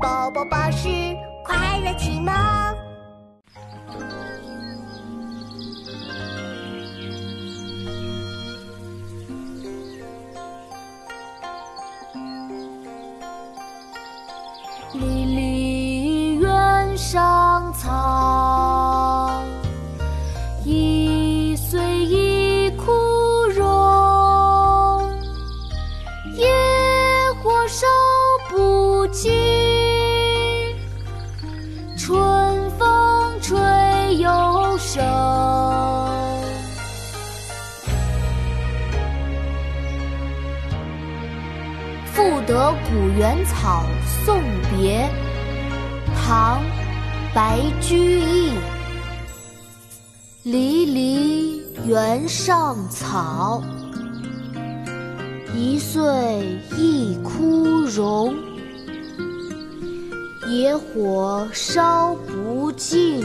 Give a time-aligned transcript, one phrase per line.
[0.00, 0.88] 宝宝巴士
[1.44, 2.32] 快乐启蒙。
[14.94, 17.37] 离离原上
[42.18, 43.84] 赋得古原草
[44.24, 44.42] 送
[44.76, 45.08] 别，
[46.16, 46.60] 唐·
[47.32, 48.54] 白居易。
[50.42, 53.62] 离离原上草，
[55.54, 56.02] 一岁
[56.76, 58.34] 一枯荣。
[60.48, 63.24] 野火烧不尽，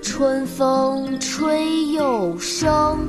[0.00, 3.00] 春风吹又生。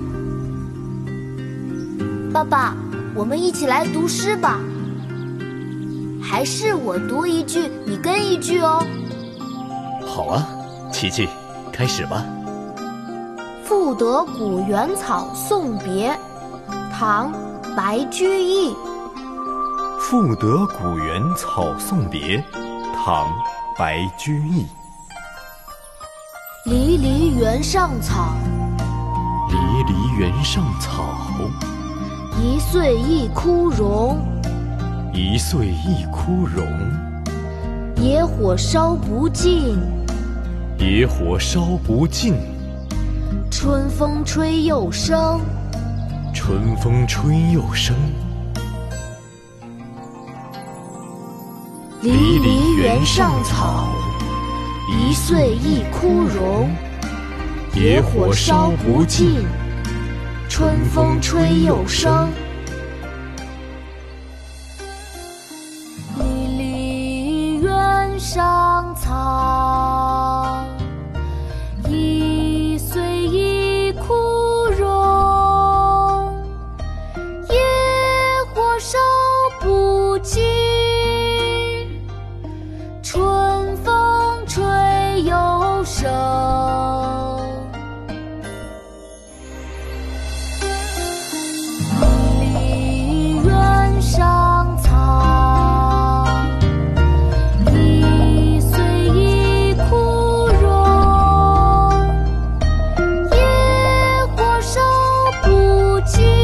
[2.34, 2.76] 爸爸。
[3.16, 4.60] 我们一起来读诗吧，
[6.22, 8.86] 还是我读一句，你跟一句哦。
[10.06, 10.46] 好啊，
[10.92, 11.30] 琪琪，
[11.72, 12.26] 开始吧。
[13.64, 16.14] 赋得古原草送别，
[16.92, 17.32] 唐·
[17.76, 18.76] 白居易。
[19.98, 22.44] 赋得古原草送别，
[22.94, 23.28] 唐·
[23.78, 24.66] 白居易。
[26.66, 28.34] 离离原上草，
[29.50, 31.02] 离离原上草。
[32.38, 34.18] 一岁一枯荣，
[35.14, 36.66] 一岁一枯荣。
[37.96, 39.78] 野火烧不尽，
[40.78, 42.36] 野火烧不尽。
[43.50, 45.40] 春风吹又生，
[46.34, 47.96] 春风吹又生。
[52.02, 53.88] 离离原上草，
[54.90, 56.70] 一岁一枯荣。
[57.74, 59.46] 野火烧不尽。
[60.48, 62.32] 春风吹又生，
[66.18, 66.24] 离
[66.58, 69.55] 离原上草。
[106.06, 106.35] 去